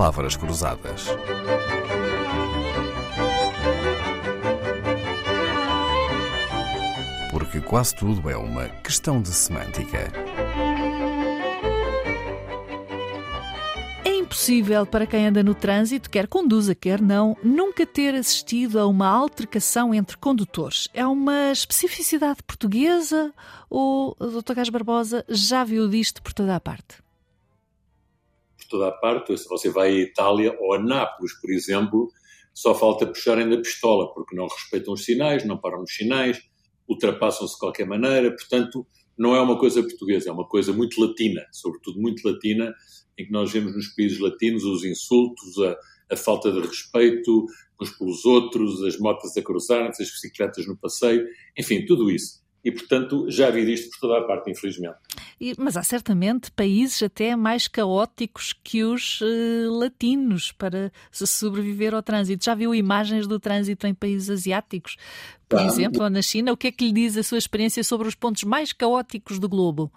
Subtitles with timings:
[0.00, 1.08] palavras cruzadas.
[7.30, 10.10] Porque quase tudo é uma questão de semântica.
[14.02, 18.86] É impossível para quem anda no trânsito, quer conduza, quer não, nunca ter assistido a
[18.86, 20.88] uma altercação entre condutores.
[20.94, 23.34] É uma especificidade portuguesa
[23.68, 24.54] ou o Dr.
[24.54, 27.09] Gás Barbosa já viu disto por toda a parte?
[28.70, 32.08] Toda a parte, se você vai à Itália ou a Nápoles, por exemplo,
[32.54, 36.40] só falta puxarem da pistola, porque não respeitam os sinais, não param nos sinais,
[36.88, 38.86] ultrapassam-se de qualquer maneira, portanto,
[39.18, 42.72] não é uma coisa portuguesa, é uma coisa muito latina, sobretudo muito latina,
[43.18, 45.76] em que nós vemos nos países latinos os insultos, a,
[46.14, 47.46] a falta de respeito
[47.80, 51.26] uns pelos outros, as motas a cruzarem-se, as bicicletas no passeio,
[51.58, 52.40] enfim, tudo isso.
[52.62, 54.98] E, portanto, já vi disto por toda a parte, infelizmente.
[55.56, 62.02] Mas há certamente países até mais caóticos que os uh, latinos para se sobreviver ao
[62.02, 62.44] trânsito.
[62.44, 64.96] Já viu imagens do trânsito em países asiáticos,
[65.48, 66.52] por exemplo, ou na China?
[66.52, 69.48] O que é que lhe diz a sua experiência sobre os pontos mais caóticos do
[69.48, 69.90] globo?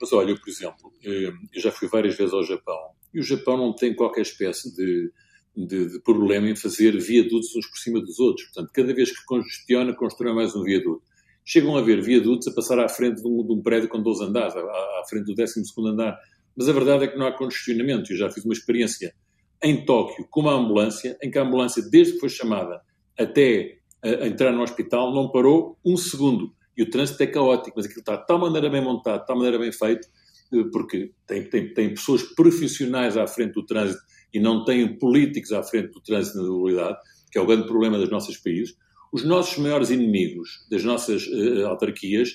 [0.00, 3.56] Mas olha, por exemplo, eh, eu já fui várias vezes ao Japão e o Japão
[3.56, 5.12] não tem qualquer espécie de,
[5.56, 8.46] de, de problema em fazer viadutos uns por cima dos outros.
[8.46, 11.02] Portanto, cada vez que congestiona, constrói mais um viaduto
[11.44, 14.24] chegam a ver viadutos a passar à frente de um, de um prédio com 12
[14.24, 16.18] andares, à, à frente do 12 andar.
[16.56, 18.12] Mas a verdade é que não há congestionamento.
[18.12, 19.14] Eu já fiz uma experiência
[19.62, 22.80] em Tóquio com uma ambulância, em que a ambulância, desde que foi chamada
[23.18, 23.78] até
[24.26, 26.52] entrar no hospital, não parou um segundo.
[26.76, 29.36] E o trânsito é caótico, mas aquilo está de tal maneira bem montado, de tal
[29.36, 30.06] maneira bem feito,
[30.52, 35.52] eh, porque tem, tem, tem pessoas profissionais à frente do trânsito e não têm políticos
[35.52, 36.98] à frente do trânsito na mobilidade,
[37.30, 38.76] que é o grande problema dos nossos países.
[39.14, 42.30] Os nossos maiores inimigos das nossas uh, autarquias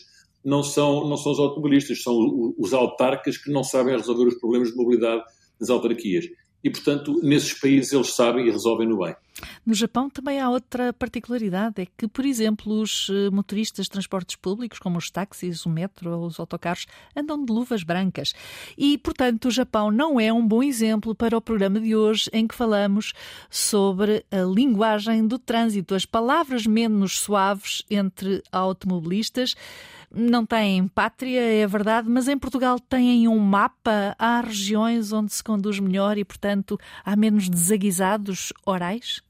[0.45, 4.69] não são, não são os automobilistas, são os autarcas que não sabem resolver os problemas
[4.69, 5.21] de mobilidade
[5.59, 6.23] das autarquias.
[6.63, 9.13] E, portanto, nesses países eles sabem e resolvem no bem.
[9.65, 14.35] No Japão também há outra particularidade, é que, por exemplo, os eh, motoristas de transportes
[14.35, 18.33] públicos, como os táxis, o metro ou os autocarros, andam de luvas brancas.
[18.77, 22.47] E, portanto, o Japão não é um bom exemplo para o programa de hoje, em
[22.47, 23.13] que falamos
[23.49, 29.55] sobre a linguagem do trânsito, as palavras menos suaves entre automobilistas
[30.11, 35.43] não têm pátria, é verdade, mas em Portugal têm um mapa, há regiões onde se
[35.43, 39.21] conduz melhor e, portanto, há menos desaguisados orais?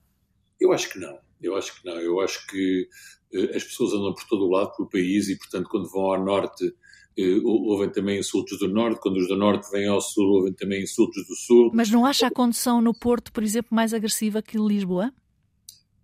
[0.59, 1.18] Eu acho que não.
[1.42, 1.96] Eu acho que não.
[2.00, 2.88] Eu acho que
[3.34, 6.24] uh, as pessoas andam por todo o lado pelo país e, portanto, quando vão ao
[6.24, 9.00] norte, uh, ouvem também insultos do norte.
[9.02, 11.72] Quando os do norte vêm ao sul, ouvem também insultos do sul.
[11.74, 15.12] Mas não acha a condução no Porto, por exemplo, mais agressiva que Lisboa?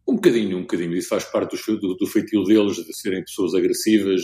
[0.08, 0.96] Um bocadinho, um bocadinho.
[0.96, 4.22] Isso faz parte do, do, do feitio deles, de serem pessoas agressivas,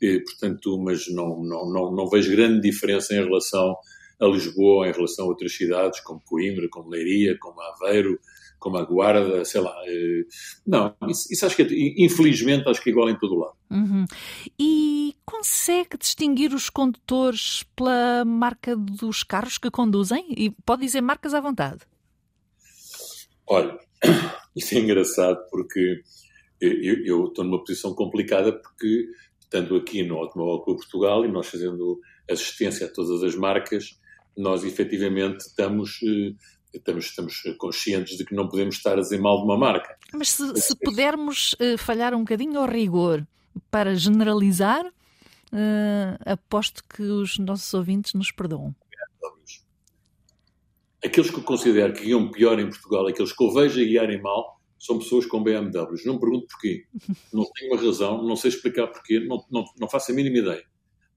[0.00, 3.74] e, portanto, mas não, não, não, não vejo grande diferença em relação
[4.20, 8.18] a Lisboa, em relação a outras cidades, como Coimbra, como Leiria, como Aveiro,
[8.64, 9.76] como a Guarda, sei lá.
[9.86, 10.24] Eh,
[10.66, 13.56] não, isso, isso, acho que, é, infelizmente, acho que é igual em todo o lado.
[13.70, 14.06] Uhum.
[14.58, 20.24] E consegue distinguir os condutores pela marca dos carros que conduzem?
[20.30, 21.82] E pode dizer marcas à vontade.
[23.46, 23.78] Olha,
[24.56, 26.00] isso é engraçado porque
[26.58, 31.48] eu, eu estou numa posição complicada porque, estando aqui no Automóvel Clube Portugal e nós
[31.48, 32.00] fazendo
[32.30, 34.00] assistência a todas as marcas,
[34.34, 36.32] nós efetivamente estamos eh,
[36.78, 39.96] estamos, estamos conscientes de que não podemos estar a dizer mal de uma marca.
[40.12, 43.26] Mas se, se pudermos uh, falhar um bocadinho ao rigor
[43.70, 48.74] para generalizar, uh, aposto que os nossos ouvintes nos perdoam.
[51.04, 54.22] Aqueles que eu considero que guiam pior em Portugal, aqueles que eu vejo a guiarem
[54.22, 56.04] mal, são pessoas com BMWs.
[56.04, 56.86] Não me pergunto porquê.
[57.32, 60.64] Não tenho uma razão, não sei explicar porquê, não, não, não faço a mínima ideia.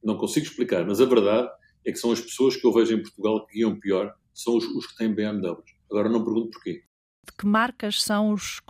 [0.03, 1.49] Não consigo explicar, mas a verdade
[1.85, 4.65] é que são as pessoas que eu vejo em Portugal que guiam pior são os,
[4.65, 5.75] os que têm BMWs.
[5.89, 6.83] Agora não pergunto porquê.
[7.25, 8.61] De que marcas são os,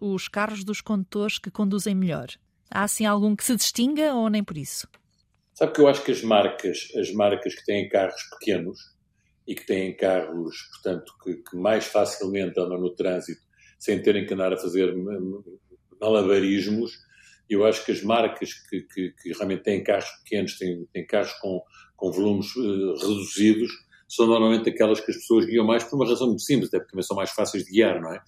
[0.00, 2.28] os carros dos condutores que conduzem melhor?
[2.70, 4.88] Há assim algum que se distinga ou nem por isso?
[5.54, 8.78] Sabe que eu acho que as marcas, as marcas que têm carros pequenos
[9.46, 13.40] e que têm carros, portanto, que, que mais facilmente andam no trânsito
[13.78, 14.94] sem terem que andar a fazer
[16.00, 16.92] malabarismos,
[17.48, 21.32] eu acho que as marcas que, que, que realmente têm carros pequenos, têm, têm carros
[21.34, 21.62] com,
[21.96, 23.70] com volumes uh, reduzidos,
[24.08, 26.92] são normalmente aquelas que as pessoas guiam mais por uma razão muito simples, até porque
[26.92, 28.20] também são mais fáceis de guiar, não é?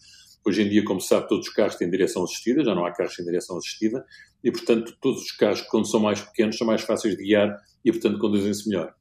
[0.46, 2.92] Hoje em dia, como se sabe, todos os carros têm direção assistida, já não há
[2.92, 4.04] carros sem direção assistida,
[4.42, 7.54] e portanto todos os carros, quando são mais pequenos, são mais fáceis de guiar
[7.84, 8.94] e portanto conduzem-se melhor.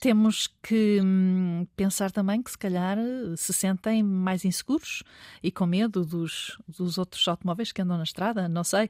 [0.00, 2.96] Temos que hum, pensar também que, se calhar,
[3.36, 5.02] se sentem mais inseguros
[5.42, 8.88] e com medo dos, dos outros automóveis que andam na estrada, não sei.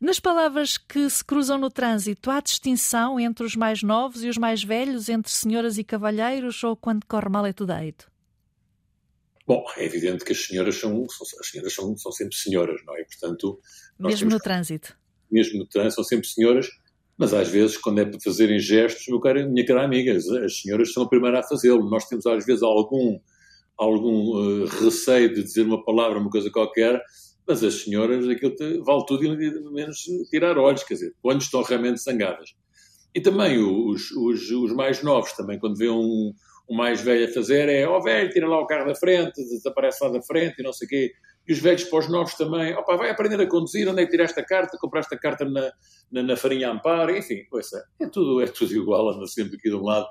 [0.00, 4.38] Nas palavras que se cruzam no trânsito, há distinção entre os mais novos e os
[4.38, 8.10] mais velhos, entre senhoras e cavalheiros, ou quando corre mal é tudo deito?
[9.46, 11.04] Bom, é evidente que as senhoras são,
[11.40, 13.04] as senhoras são, são sempre senhoras, não é?
[13.04, 13.60] Portanto,
[13.98, 14.96] mesmo no trânsito.
[15.30, 16.68] Mesmo no trânsito, são sempre senhoras,
[17.16, 20.92] mas às vezes, quando é para fazerem gestos, meu caro, minha cara amiga, as senhoras
[20.92, 21.88] são a primeira a fazê-lo.
[21.88, 23.18] Nós temos às vezes algum,
[23.76, 27.00] algum uh, receio de dizer uma palavra, uma coisa qualquer,
[27.46, 29.98] mas as senhoras, aquilo te, vale tudo e menos
[30.30, 32.54] tirar olhos, quer dizer, quando estão realmente zangadas.
[33.14, 36.32] E também os, os, os mais novos, também, quando vê um,
[36.72, 39.34] um mais velho a fazer, é, ó oh, velho, tira lá o carro da frente,
[39.36, 41.12] desaparece lá da frente e não sei o quê.
[41.46, 44.12] E os velhos para os novos também, opa, vai aprender a conduzir, onde é que
[44.12, 45.70] tiraste a carta, compraste a carta na,
[46.10, 49.76] na, na farinha Amparo, enfim, ouça, é tudo, é tudo igual, anda sempre aqui de
[49.76, 50.06] um lado,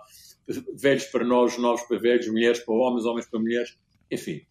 [0.79, 3.79] velhos para nós, novos para velhos, mulheres para homens, homens para mulheres,
[4.11, 4.41] enfim,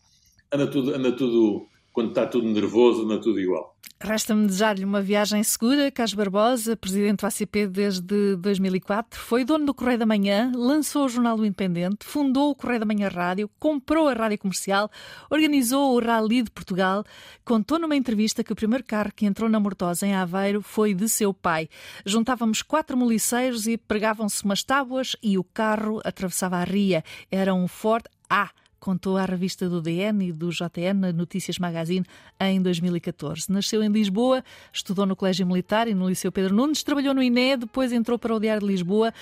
[0.53, 3.77] anda tudo, anda tudo quando está tudo nervoso, não é tudo igual.
[4.03, 5.91] Resta-me desejar-lhe uma viagem segura.
[5.91, 11.09] Carlos Barbosa, presidente do ACP desde 2004, foi dono do Correio da Manhã, lançou o
[11.09, 14.91] Jornal do Independente, fundou o Correio da Manhã Rádio, comprou a Rádio Comercial,
[15.29, 17.05] organizou o Rally de Portugal,
[17.45, 21.07] contou numa entrevista que o primeiro carro que entrou na Mortosa, em Aveiro, foi de
[21.07, 21.69] seu pai.
[22.07, 27.05] Juntávamos quatro moliceiros e pregavam-se umas tábuas e o carro atravessava a ria.
[27.31, 28.49] Era um Ford A
[28.81, 32.05] contou à revista do DN e do JN Notícias Magazine
[32.41, 33.53] em 2014.
[33.53, 34.43] Nasceu em Lisboa,
[34.73, 38.35] estudou no Colégio Militar e no Liceu Pedro Nunes, trabalhou no INE, depois entrou para
[38.35, 39.13] o Diário de Lisboa.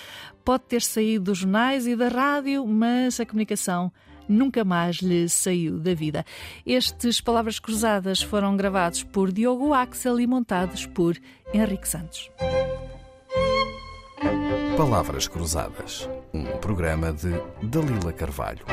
[0.44, 3.92] Pode ter saído dos jornais e da rádio, mas a comunicação
[4.28, 6.24] nunca mais lhe saiu da vida.
[6.64, 11.16] Estes Palavras Cruzadas foram gravados por Diogo Axel e montados por
[11.52, 12.30] Henrique Santos.
[14.76, 17.32] Palavras Cruzadas, um programa de
[17.62, 18.64] Dalila Carvalho.